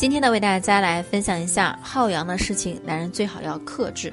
[0.00, 4.10] 今天呢，为大家来分享一下耗阳的事情，男人最好要克制。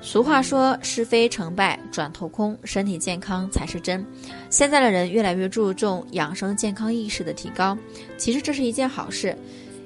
[0.00, 4.04] 俗话说是非成败转头空，身体健康才是真。
[4.50, 7.78] 现在的人越来越注重养生健康意识的提高，
[8.16, 9.38] 其实这是一件好事，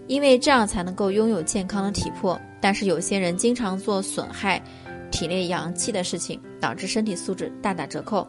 [0.06, 2.40] 因为这样才能够拥有健康的体魄。
[2.58, 4.58] 但是有些人经常做损害
[5.10, 8.26] 体内阳气的事情，导致身体素质大打折扣。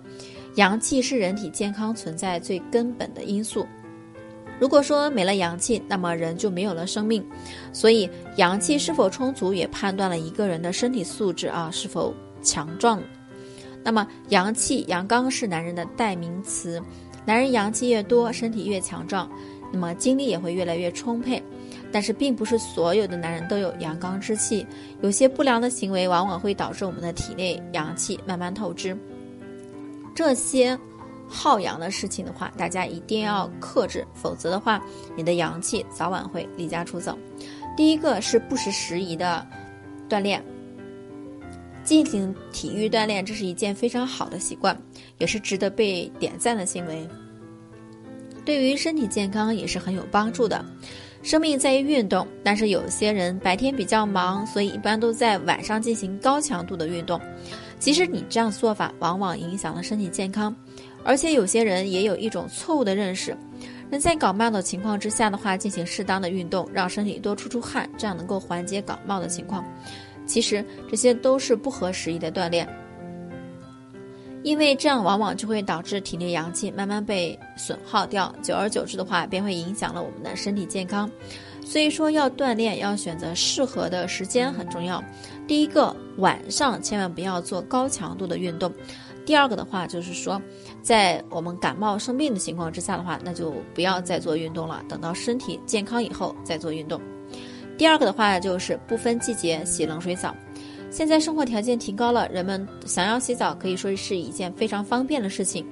[0.55, 3.66] 阳气是人体健康存在最根本的因素。
[4.60, 7.25] 如果说没了阳气，那么人就没有了生命。
[7.71, 13.02] 所以阳气是否充足，也判断了一个人的身体素质啊是否强壮。
[13.82, 16.82] 那么阳气、阳刚是男人的代名词。
[17.25, 19.32] 男人阳气越多，身体越强壮，
[19.71, 21.41] 那么精力也会越来越充沛。
[21.91, 24.68] 但是并不是所有的男人都有阳刚之气，
[25.02, 28.97] 有些不良的行为往往会导致我们的体内阳气慢慢透支。
[30.14, 30.78] 这些。
[31.29, 34.81] 耗阳的事情的话，大家一定要克制，否则的话，
[35.16, 37.17] 你的阳气早晚会离家出走。
[37.78, 39.45] 第一个是不时时宜的
[40.09, 40.44] 锻炼，
[41.83, 44.75] 进行体育锻炼，这是一件非常好的习惯，
[45.19, 47.07] 也是值得被点赞的行为。
[48.44, 50.66] 对于身体健康也是很有帮助的。
[51.22, 57.19] 生命在于运动，但是有些人白天比较忙，所以一般都在晚上进行高强度的运动。
[57.80, 60.55] 其实你这样做法，往往影响了身体健康。
[61.03, 63.35] 而且有些人也有一种错误的认识，
[63.89, 69.63] 人在感冒的情况之下的话，进行适当的运动，让身体多出出汗，这样能够缓解感冒的情况。
[70.25, 72.67] 其实这些都是不合时宜的锻炼，
[74.44, 81.09] 因为这样往往就会导致体内阳气慢慢被损耗掉，久而久之的话，便会影响了我们的身体健康。
[81.66, 85.03] 所以说要锻炼，要选择适合的时间很重要。
[85.50, 88.72] 第一个，晚上千万不要做高强度的运动。
[89.25, 90.39] 第二个的话，就是说，
[90.83, 97.02] 在我们感冒生病的情况之下的话，那就不要再做运动了，等到身体健康以后再做运动。
[97.80, 100.36] 第二个的话，就是不分季节洗冷水澡。
[100.91, 105.66] 现在生活条件提高了，人们想要洗澡可以说是一件非常方便的事情。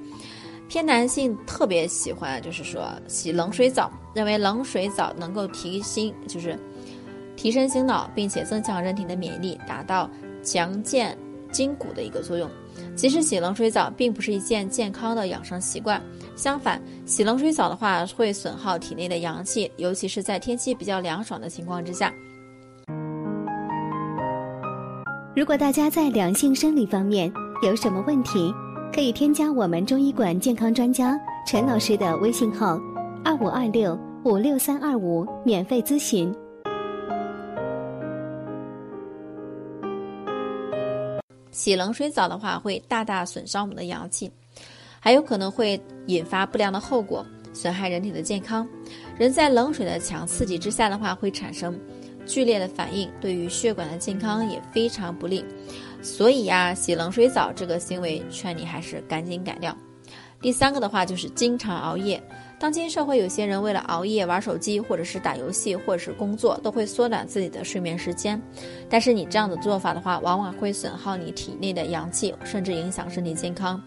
[0.68, 6.58] 偏男性特别喜欢，就是说洗冷水澡，认为冷水澡能够提心，就是
[7.38, 10.10] 提神醒脑，并且增强人体的免疫力，达到
[10.42, 11.16] 强健
[11.52, 12.50] 筋骨的一个作用。
[12.96, 16.02] 其实洗冷水澡并不是一件健康的养生习惯，
[16.34, 22.12] 相反，洗冷水澡的话会损耗体内的阳气，尤其是在天气比较凉爽的情况之下。
[25.36, 27.32] 如果大家在两性生理方面
[27.62, 28.52] 有什么问题，
[28.92, 31.16] 可以添加我们中医馆健康专家
[31.46, 32.80] 陈老师的微信号：
[33.24, 36.34] 二五二六五六三二五，免费咨询。
[41.58, 44.30] 洗冷水澡的话，会大大损伤我们的阳气，
[45.00, 48.64] 还有可能会引发不良的后果，损害人体的健康。
[49.18, 51.76] 人在冷水的强刺激之下的话，会产生
[52.24, 55.44] 剧烈的反应，对于血管的健康也非常不利。
[56.00, 59.76] 所以呀，洗冷水澡这个行为，劝你还是赶紧改掉。
[60.40, 62.22] 第三个的话，就是经常熬夜。
[62.60, 68.40] 当今社会，有些人为了熬夜玩手机，或者是打游戏，或者是工作，都会缩短自己的睡眠时间。
[68.88, 73.80] 但是你这样的做法的话，往往会损耗你体内的阳气，甚至影响身体健康。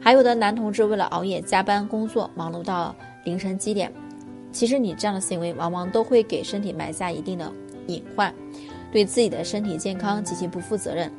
[0.00, 3.92] 还有的男同志为了熬夜加班工作，忙碌到凌晨几点，
[4.50, 7.52] 其实你这样的行为，往往都会给身体埋下一定的
[7.86, 8.34] 隐患，
[8.90, 11.12] 对自己的身体健康极其不负责任。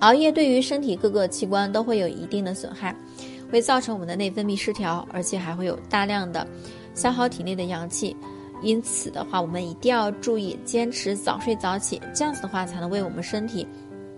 [0.00, 2.94] 熬夜对于身体各个器官都会有一定的损害。
[3.50, 6.46] 会造成我们的内分泌失调，而且还会有大量的
[6.94, 8.16] 消耗体内的阳气。
[8.62, 13.66] 因此的话，我们一定要注意坚持早睡早起，这样子的话才能为我们身体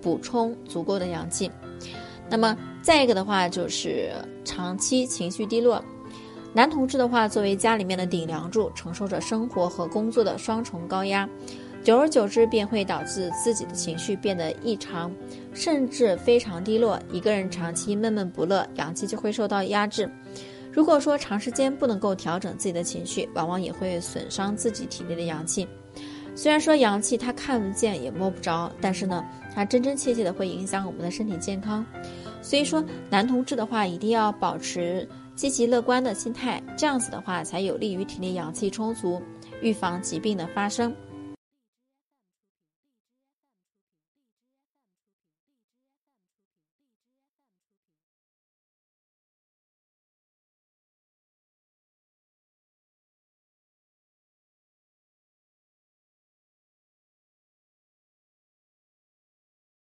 [0.01, 1.51] 补充足够的阳气。
[2.31, 4.13] 那么再一个的话，就是
[4.45, 5.85] 长期情绪低落。
[6.55, 11.29] 男同志的话，作为家里面的顶梁柱，承受着生活和工作的双重高压。
[11.89, 15.11] 久而久之，便会导致自己的情绪变得异常，
[15.55, 17.01] 甚至非常低落。
[17.11, 20.07] 一个人长期闷闷不乐，阳气就会受到压制。
[20.71, 25.67] 如果说长时间不能够调整自己的情绪，往往也会损伤自己体内的阳气。
[26.35, 29.25] 虽然说阳气它看不见也摸不着，但是呢，
[29.55, 31.83] 它真真切切的会影响我们的身体健康。
[32.43, 39.23] 所以说，男同志的话一定要保持积极乐观的心态，这样子的话才有利于体内阳气充足，
[39.63, 40.95] 预防疾病的发生。